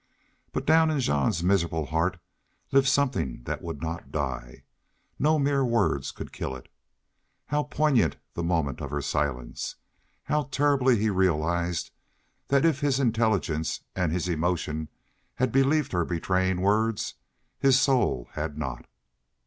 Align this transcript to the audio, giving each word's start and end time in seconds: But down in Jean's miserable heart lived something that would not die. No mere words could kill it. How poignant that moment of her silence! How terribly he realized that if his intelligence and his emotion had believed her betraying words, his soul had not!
But 0.51 0.65
down 0.65 0.89
in 0.89 0.99
Jean's 0.99 1.43
miserable 1.43 1.85
heart 1.85 2.19
lived 2.71 2.87
something 2.87 3.43
that 3.43 3.61
would 3.61 3.83
not 3.83 4.11
die. 4.11 4.63
No 5.19 5.37
mere 5.37 5.63
words 5.63 6.09
could 6.09 6.33
kill 6.33 6.55
it. 6.55 6.69
How 7.45 7.61
poignant 7.61 8.17
that 8.33 8.41
moment 8.41 8.81
of 8.81 8.89
her 8.89 9.03
silence! 9.03 9.75
How 10.23 10.45
terribly 10.49 10.97
he 10.97 11.11
realized 11.11 11.91
that 12.47 12.65
if 12.65 12.79
his 12.79 12.99
intelligence 12.99 13.83
and 13.95 14.11
his 14.11 14.27
emotion 14.27 14.89
had 15.35 15.51
believed 15.51 15.91
her 15.91 16.03
betraying 16.03 16.61
words, 16.61 17.13
his 17.59 17.79
soul 17.79 18.27
had 18.33 18.57
not! 18.57 18.87